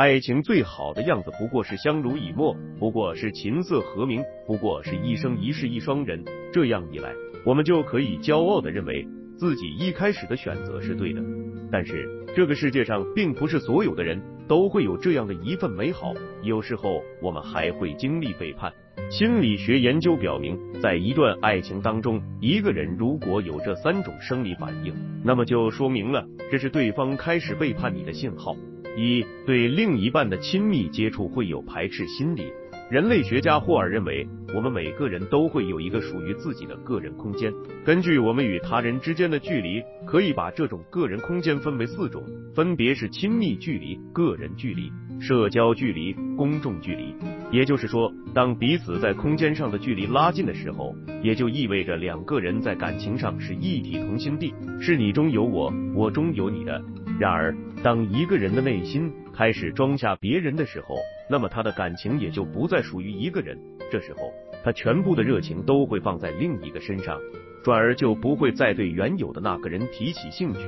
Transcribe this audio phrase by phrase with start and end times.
[0.00, 6.24] 爱情最好的样子不过是相濡以沫，不过是琴瑟和鸣，不过是一生一世一双人。
[6.50, 7.12] 这样一来，
[7.44, 11.20] 我们就可以骄傲的认为自己一开始的选择是对的。
[11.70, 14.18] 但是这个世界上并不是所有的人
[14.48, 18.72] 都会有这样的一份美好，有时候我们还会经历背叛。
[19.10, 28.56] 心理学研究表明，在一段爱情当中，一个人如果有这三种生理反应，那么就说明了这是对方开始背叛你的信号。
[28.96, 32.44] 一对另一半的亲密接触会有排斥心理。
[32.90, 37.52] 人类学家霍尔认为，我们每个人都会有一个属于自己的个人空间。
[37.84, 47.14] 根据我们与他人之间的距离，可以把这种个人空间分为四种，分别是亲密距离、个人距离、社交距离、公众距离。
[47.52, 56.82] 也就是说，当彼此在空间上的距离拉近的时候，也就意味着两个人在感情上是一体同心地，是你中有我，我中有你的。
[57.20, 60.96] 然而，当一个人的内心开始装下别人的时候，
[61.30, 63.58] 那么他的感情也就不再属于一个人。
[63.90, 64.30] 这时候，
[64.62, 67.18] 他全部的热情都会放在另一个身上，
[67.64, 70.60] 转而就不会再对原有的那个人提起兴趣，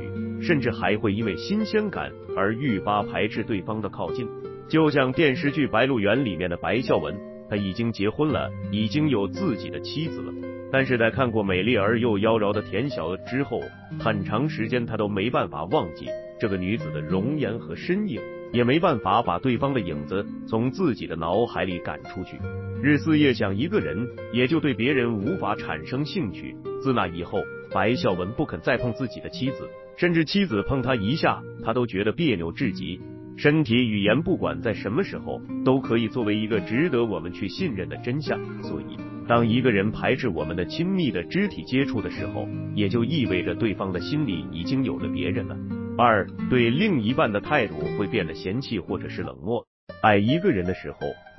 [0.43, 4.27] 甚至还会因为新鲜感而愈发排斥对方的靠近。
[4.69, 7.15] 就像电视剧《白鹿原》里面的白孝文，
[7.51, 10.33] 他已经结婚了，已经有自己的妻子了。
[10.73, 13.61] 但是在看过美丽而又妖娆的田小娥之后，
[14.01, 16.07] 很长时间他都没办法忘记。
[16.43, 18.21] 这个女子的容颜和身影，
[18.53, 22.37] 也没办法把对方的影子从自己的脑海里赶出去。
[22.83, 26.57] 日思夜想一个人，也就对别人无法产生兴趣。
[26.83, 27.39] 自那以后，
[27.71, 33.01] 白孝文不肯再碰自己的妻子，甚至妻子碰他一下，他都觉得别扭至极。
[33.37, 38.41] 身体语言不管在什么时候，都可以作为一个值得我们去信任的真相。
[38.65, 45.57] 所以，当一个人排斥我们的亲密的肢体接触的时候，也就意味着对方的心里已经有了别人了。
[45.99, 49.67] 二对另一半的态度会变得嫌弃或者是冷漠。
[50.01, 50.99] 爱一个人的时候，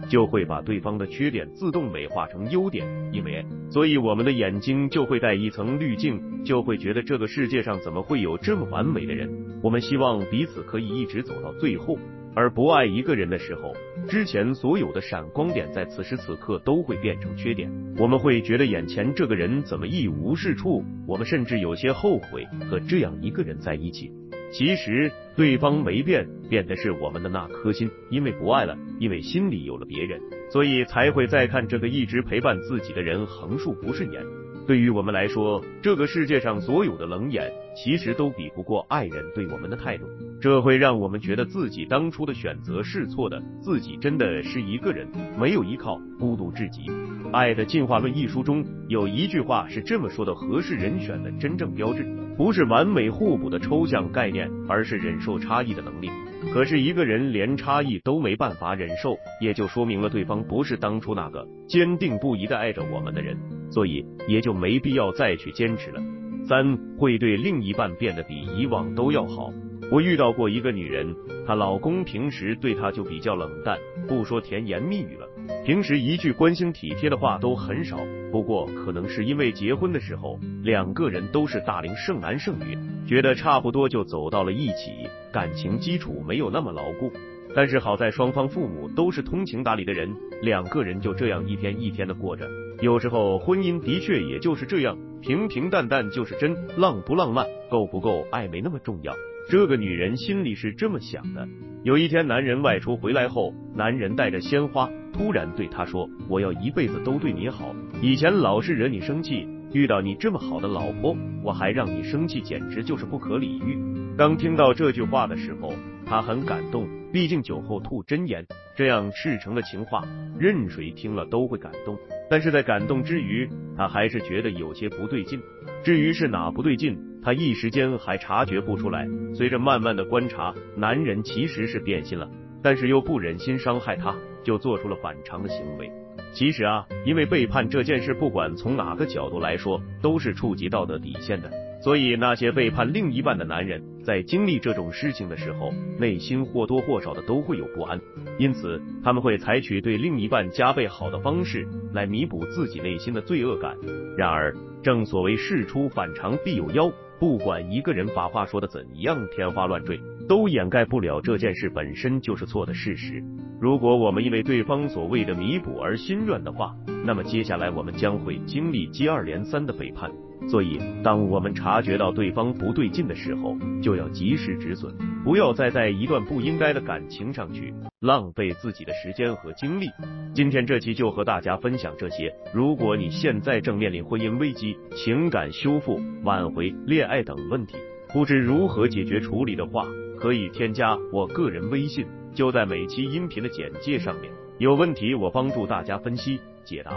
[0.09, 9.29] 就会把对方的缺点自动美化成优点，因为所以我们的眼睛就会带一层滤镜，就会觉得这个世界上怎么会有这么完美的人？
[9.61, 11.97] 我们希望彼此可以一直走到最后。
[12.35, 13.75] 而不爱一个人的时候，
[14.09, 17.71] 之前所有的闪光点在此时此刻都会变成缺点。
[17.95, 20.83] 我们会觉得眼前这个人怎么一无是处？
[21.05, 24.11] 我们甚至有些后悔和这样一个人在一起。
[24.53, 30.21] 其实对方没变，变的是我们的那颗心，因为不爱了，因为心里有了别人，
[30.51, 34.23] 所以才会再看这个一直陪伴自己的人横竖不顺眼。
[34.67, 40.05] 对于我们来说，这个世界上所有的冷眼，其实都比不过爱人对我们的态度。
[40.39, 46.83] 这会让我们觉得自己当初的选择是错的，自己真的是一个人，没有依靠，孤独至极。
[47.31, 52.22] 《爱的进化论》一书中有一句话是这么说的：合适人选的真正标志。
[52.35, 56.09] 不是完美互补的抽象概念，而是忍受差异的能力。
[56.53, 63.37] 可是一个人连差异都没办法忍受，也就说明了对方不是当初那个坚定不移的爱着我们的人，
[63.69, 66.01] 所以也就没必要再去坚持了。
[66.45, 69.53] 三会对另一半变得比以往都要好。
[69.91, 71.15] 我遇到过一个女人，
[71.45, 73.77] 她老公平时对她就比较冷淡，
[74.07, 75.29] 不说甜言蜜语了。
[75.65, 77.97] 平时一句关心体贴的话都很少，
[78.31, 82.77] 不过可能是因为结婚的时候两个人都是大龄剩男剩女，
[83.07, 84.91] 觉得差不多就走到了一起，
[85.31, 87.11] 感情基础没有那么牢固。
[87.55, 90.09] 但是好在双方父母都是通情达理的人，
[90.41, 92.49] 两个人就这样一天一天的过着。
[92.81, 99.13] 有时候婚姻的确也就是这样，平平淡淡就是真，浪不浪漫，够不够爱没那么重要。
[99.49, 101.47] 这个女人心里是这么想的。
[101.83, 113.77] 有一天，男人外出回来后，男人带着鲜花，突然对他说：“我要一辈子都对你好，以前老是惹你生气，遇到你这么好的老婆，我还让你生气，简直就是不可理喻。”
[114.17, 115.73] 当听到这句话的时候，
[116.05, 120.03] 他很感动，毕竟酒后吐真言，这样赤诚的情话，
[120.37, 121.97] 任谁听了都会感动。
[122.29, 123.47] 但是在感动之余，
[123.77, 125.39] 他还是觉得有些不对劲。
[125.83, 129.07] 至于是哪不对劲，他一时间还察觉不出来。
[129.35, 132.29] 随着慢慢的观察，男人其实是变心了，
[132.63, 135.91] 但是又不忍心伤害他，就做出了反常的行为。
[136.33, 141.51] 其实啊，因为背叛这件事，不管从哪个角度来说，都是触及道德底线的。
[141.83, 147.99] 所以那些背叛另一半的男人，在经历这种事情的时候，内心或多或少的都会有不安，
[148.39, 153.75] 因此他们会采取对另一半加倍好的方式来弥补自己内心的罪恶感。
[154.17, 156.89] 然而，正所谓事出反常必有妖，
[157.23, 159.97] 不管一个人把话说的怎样天花乱坠，
[160.27, 163.23] 都掩盖不了这件事本身就是错的事实。
[163.63, 166.75] 如果我们因为对方所谓的弥补而心软的话，
[167.05, 170.11] 那么接下来我们将会经历接二连三的背叛。
[170.49, 174.93] 所以，当我们察觉到对方不对劲的时候，就要及时止损，
[175.23, 179.85] 不要再在一段不应该的感情上去浪费自己的时间和精力。
[180.33, 182.35] 今天这期就和大家分享这些。
[182.53, 187.77] 如果你现在正面临婚姻危机、情感修复、挽回、恋爱等问题，
[188.13, 189.85] 不知如何解决处理的话，
[190.19, 194.31] 可以添加我个人微信，就在每期音频的简介上面。
[194.57, 196.91] 有问题我帮助大家分析解答。